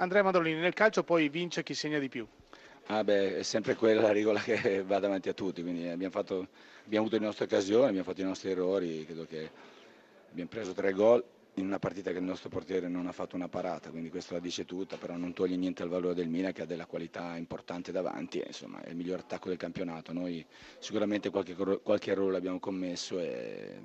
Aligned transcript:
Andrea 0.00 0.22
Madolini, 0.22 0.58
nel 0.58 0.72
calcio 0.72 1.04
poi 1.04 1.28
vince 1.28 1.62
chi 1.62 1.74
segna 1.74 1.98
di 1.98 2.08
più. 2.08 2.26
Ah 2.86 3.04
beh, 3.04 3.36
è 3.36 3.42
sempre 3.42 3.74
quella 3.74 4.00
la 4.00 4.12
regola 4.12 4.40
che 4.40 4.82
va 4.82 4.98
davanti 4.98 5.28
a 5.28 5.34
tutti, 5.34 5.60
quindi 5.60 5.86
abbiamo, 5.88 6.10
fatto, 6.10 6.48
abbiamo 6.86 7.04
avuto 7.04 7.20
le 7.20 7.26
nostre 7.26 7.44
occasioni, 7.44 7.88
abbiamo 7.88 8.04
fatto 8.04 8.22
i 8.22 8.24
nostri 8.24 8.50
errori, 8.50 9.04
credo 9.04 9.26
che 9.26 9.50
abbiamo 10.30 10.48
preso 10.48 10.72
tre 10.72 10.92
gol 10.92 11.22
in 11.54 11.66
una 11.66 11.78
partita 11.78 12.12
che 12.12 12.16
il 12.16 12.24
nostro 12.24 12.48
portiere 12.48 12.88
non 12.88 13.08
ha 13.08 13.12
fatto 13.12 13.36
una 13.36 13.48
parata, 13.48 13.90
quindi 13.90 14.08
questo 14.08 14.32
la 14.32 14.40
dice 14.40 14.64
tutta, 14.64 14.96
però 14.96 15.16
non 15.16 15.34
toglie 15.34 15.56
niente 15.56 15.82
al 15.82 15.90
valore 15.90 16.14
del 16.14 16.28
Mina 16.28 16.50
che 16.52 16.62
ha 16.62 16.66
della 16.66 16.86
qualità 16.86 17.36
importante 17.36 17.92
davanti, 17.92 18.40
e, 18.40 18.46
insomma 18.46 18.80
è 18.80 18.88
il 18.88 18.96
miglior 18.96 19.18
attacco 19.18 19.48
del 19.48 19.58
campionato, 19.58 20.14
noi 20.14 20.42
sicuramente 20.78 21.28
qualche, 21.28 21.54
qualche 21.54 22.10
errore 22.10 22.32
l'abbiamo 22.32 22.58
commesso 22.58 23.18
e, 23.18 23.78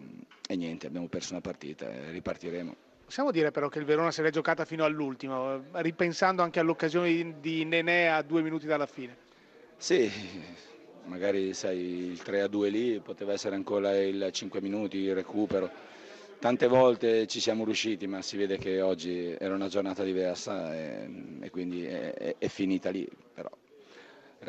e, 0.47 0.55
niente, 0.55 0.87
abbiamo 0.87 1.07
perso 1.07 1.33
una 1.33 1.41
partita 1.41 1.91
e 1.91 2.11
ripartiremo. 2.11 2.75
Possiamo 3.05 3.31
dire 3.31 3.51
però 3.51 3.69
che 3.69 3.79
il 3.79 3.85
Verona 3.85 4.11
se 4.11 4.23
l'è 4.23 4.31
giocata 4.31 4.65
fino 4.65 4.83
all'ultimo, 4.83 5.63
ripensando 5.73 6.41
anche 6.41 6.59
all'occasione 6.59 7.35
di 7.39 7.63
Nenè 7.63 8.05
a 8.05 8.21
due 8.23 8.41
minuti 8.41 8.65
dalla 8.65 8.87
fine? 8.87 9.15
Sì, 9.77 10.11
magari 11.05 11.53
sai, 11.53 11.77
il 11.77 12.21
3-2 12.25 12.69
lì 12.69 12.99
poteva 12.99 13.33
essere 13.33 13.55
ancora 13.55 13.95
il 14.01 14.29
5 14.31 14.59
minuti, 14.59 14.97
il 14.97 15.13
recupero 15.13 15.69
tante 16.39 16.67
volte 16.67 17.27
ci 17.27 17.39
siamo 17.39 17.63
riusciti, 17.63 18.07
ma 18.07 18.21
si 18.21 18.37
vede 18.37 18.57
che 18.57 18.81
oggi 18.81 19.35
era 19.37 19.53
una 19.53 19.67
giornata 19.67 20.03
diversa 20.03 20.75
e, 20.75 21.09
e 21.41 21.49
quindi 21.49 21.85
è, 21.85 22.13
è, 22.13 22.35
è, 22.37 22.47
finita 22.47 22.89
lì. 22.89 23.07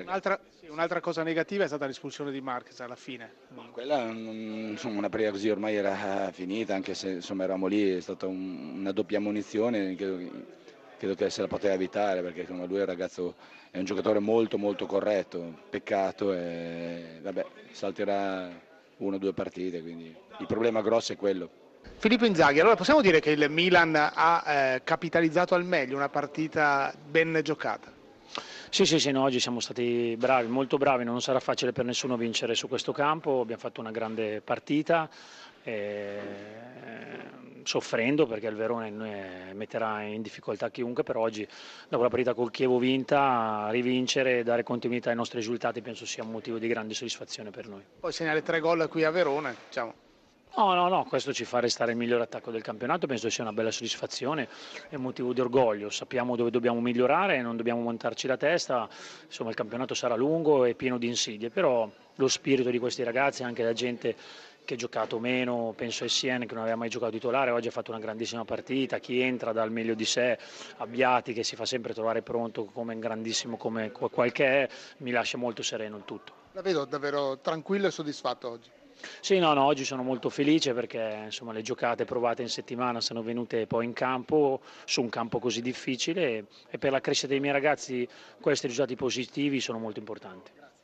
Un'altra, 0.02 0.38
sì, 0.60 0.66
un'altra, 0.68 1.00
cosa 1.00 1.23
negativa 1.23 1.64
è 1.64 1.66
stata 1.66 1.86
l'espulsione 1.86 2.30
di 2.30 2.41
Marquez 2.41 2.80
alla 2.80 2.96
fine. 2.96 3.32
Ma 3.54 3.64
quella, 3.70 4.02
insomma, 4.02 4.98
una 4.98 5.09
prega 5.09 5.30
così 5.30 5.48
ormai 5.48 5.77
era 5.77 6.30
finita, 6.32 6.74
anche 6.74 6.95
se 6.95 7.10
insomma, 7.10 7.45
eravamo 7.45 7.66
lì, 7.66 7.96
è 7.96 8.01
stata 8.01 8.27
un, 8.27 8.78
una 8.78 8.92
doppia 8.92 9.20
munizione, 9.20 9.95
credo, 9.95 10.18
credo, 10.98 11.14
che 11.14 11.30
se 11.30 11.40
la 11.40 11.48
poteva 11.48 11.74
evitare 11.74 12.23
perché 12.23 12.40
insomma, 12.40 12.66
lui 12.66 12.78
è 12.78 12.80
un 12.80 12.87
ragazzo, 12.87 13.34
è 13.70 13.78
un 13.78 13.84
giocatore 13.84 14.18
molto 14.18 14.59
molto 14.59 14.87
corretto, 14.87 15.60
peccato 15.70 16.32
e 16.32 17.18
vabbè, 17.23 17.46
salterà 17.70 18.51
una 18.98 19.16
o 19.16 19.18
due 19.18 19.32
partite, 19.32 19.82
quindi 19.82 20.15
il 20.38 20.46
problema 20.46 20.80
grosso 20.82 21.13
è 21.13 21.16
quello. 21.16 21.65
Filippo 21.98 22.26
Inzaghi, 22.26 22.60
allora 22.60 22.76
possiamo 22.76 23.01
dire 23.01 23.20
che 23.20 23.30
il 23.30 23.48
Milan 23.51 23.95
ha 23.96 24.45
eh, 24.46 24.80
capitalizzato 24.85 25.54
al 25.54 25.65
meglio 25.65 25.96
una 25.96 26.09
partita 26.09 26.92
ben 27.09 27.40
giocata? 27.42 27.95
Sì, 28.68 28.84
sì, 28.84 28.98
sì, 28.98 29.10
no, 29.10 29.22
oggi 29.22 29.40
siamo 29.40 29.60
stati 29.60 30.16
bravi, 30.18 30.48
molto 30.48 30.76
bravi, 30.76 31.04
non 31.04 31.22
sarà 31.22 31.40
facile 31.40 31.72
per 31.72 31.84
nessuno 31.84 32.16
vincere 32.16 32.54
su 32.54 32.68
questo 32.68 32.92
campo, 32.92 33.40
abbiamo 33.40 33.60
fatto 33.60 33.80
una 33.80 33.90
grande 33.90 34.40
partita, 34.42 35.08
eh, 35.62 36.20
soffrendo 37.62 38.26
perché 38.26 38.48
il 38.48 38.54
Verone 38.54 39.52
metterà 39.54 40.02
in 40.02 40.20
difficoltà 40.20 40.70
chiunque, 40.70 41.04
però 41.04 41.20
oggi 41.20 41.46
dopo 41.88 42.02
la 42.02 42.08
partita 42.08 42.34
col 42.34 42.50
Chievo 42.50 42.78
vinta, 42.78 43.68
rivincere 43.70 44.40
e 44.40 44.42
dare 44.42 44.62
continuità 44.62 45.10
ai 45.10 45.16
nostri 45.16 45.38
risultati 45.38 45.80
penso 45.80 46.04
sia 46.04 46.23
un 46.23 46.30
motivo 46.30 46.58
di 46.58 46.68
grande 46.68 46.92
soddisfazione 46.92 47.51
per 47.51 47.68
noi. 47.68 47.82
Poi 48.01 48.12
segnare 48.12 48.42
tre 48.42 48.60
gol 48.60 48.88
qui 48.88 49.04
a 49.04 49.10
Verona, 49.10 49.54
diciamo. 49.68 50.05
No, 50.54 50.72
no, 50.72 50.88
no, 50.88 51.04
questo 51.04 51.34
ci 51.34 51.44
fa 51.44 51.60
restare 51.60 51.90
il 51.90 51.98
miglior 51.98 52.22
attacco 52.22 52.50
del 52.50 52.62
campionato, 52.62 53.06
penso 53.06 53.28
sia 53.28 53.42
una 53.44 53.52
bella 53.52 53.70
soddisfazione, 53.70 54.48
un 54.90 55.02
motivo 55.02 55.34
di 55.34 55.40
orgoglio, 55.40 55.90
sappiamo 55.90 56.34
dove 56.34 56.50
dobbiamo 56.50 56.80
migliorare, 56.80 57.42
non 57.42 57.56
dobbiamo 57.56 57.82
montarci 57.82 58.26
la 58.26 58.38
testa, 58.38 58.88
insomma 59.26 59.50
il 59.50 59.56
campionato 59.56 59.92
sarà 59.92 60.14
lungo 60.14 60.64
e 60.64 60.74
pieno 60.74 60.96
di 60.96 61.08
insidie, 61.08 61.50
però 61.50 61.90
lo 62.14 62.28
spirito 62.28 62.70
di 62.70 62.78
questi 62.78 63.02
ragazzi, 63.02 63.42
anche 63.42 63.62
da 63.62 63.74
gente 63.74 64.16
che 64.64 64.74
ha 64.74 64.76
giocato 64.78 65.19
meno, 65.19 65.74
penso 65.76 66.04
a 66.04 66.06
Essien 66.06 66.47
che 66.47 66.54
non 66.54 66.62
aveva 66.62 66.76
mai 66.76 66.88
giocato 66.88 67.12
titolare, 67.12 67.50
oggi 67.50 67.69
ha 67.69 67.70
fatto 67.70 67.91
una 67.91 68.00
grandissima 68.00 68.47
partita, 68.47 68.98
chi 68.98 69.20
entra 69.20 69.52
dal 69.52 69.70
meglio 69.70 69.94
di 69.94 70.06
sé, 70.06 70.38
Abbiati 70.78 71.34
che 71.34 71.44
si 71.44 71.54
fa 71.54 71.66
sempre 71.66 71.92
trovare 71.92 72.22
pronto 72.22 72.64
come 72.64 72.98
grandissimo 72.98 73.58
come 73.58 73.92
qual 73.92 74.32
che 74.32 74.62
è, 74.62 74.69
mi 74.98 75.10
lascia 75.10 75.36
molto 75.36 75.62
sereno 75.62 75.98
il 75.98 76.04
tutto. 76.06 76.32
La 76.52 76.62
vedo 76.62 76.86
davvero 76.86 77.38
tranquillo 77.41 77.88
e 77.88 77.91
soddisfatto 77.91 78.50
oggi. 78.50 78.70
Sì, 79.20 79.38
no, 79.38 79.52
no, 79.52 79.64
oggi 79.64 79.84
sono 79.84 80.02
molto 80.02 80.30
felice 80.30 80.72
perché 80.72 81.22
insomma, 81.24 81.52
le 81.52 81.62
giocate 81.62 82.04
provate 82.04 82.42
in 82.42 82.48
settimana 82.48 83.00
sono 83.00 83.22
venute 83.22 83.66
poi 83.66 83.84
in 83.84 83.92
campo, 83.92 84.60
su 84.84 85.02
un 85.02 85.08
campo 85.08 85.38
così 85.38 85.60
difficile 85.60 86.46
e 86.70 86.78
per 86.78 86.92
la 86.92 87.00
crescita 87.00 87.28
dei 87.28 87.40
miei 87.40 87.52
ragazzi 87.52 88.08
questi 88.40 88.66
risultati 88.66 88.96
positivi 88.96 89.60
sono 89.60 89.78
molto 89.78 89.98
importanti. 89.98 90.50